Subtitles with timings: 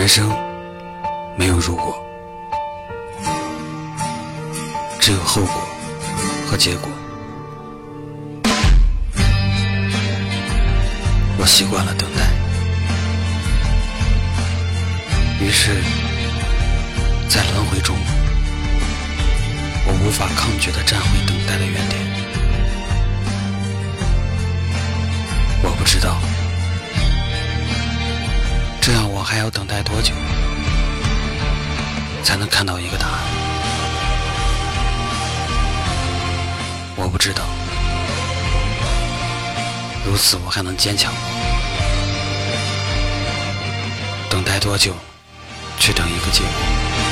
[0.00, 0.26] 人生
[1.36, 1.94] 没有如果，
[4.98, 5.60] 只有后果
[6.46, 6.90] 和结果。
[11.36, 12.22] 我习惯了等待，
[15.44, 15.82] 于是，
[17.28, 17.94] 在轮回中，
[19.84, 21.08] 我无法抗拒的站回
[29.30, 30.12] 还要等待多久，
[32.24, 33.20] 才能看到一个答案？
[36.96, 37.44] 我不知道。
[40.04, 41.20] 如此，我还能坚强吗？
[44.28, 44.96] 等待多久，
[45.78, 47.09] 去等一个结果？